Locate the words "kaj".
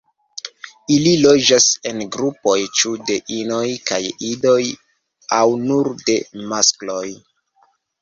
3.93-4.01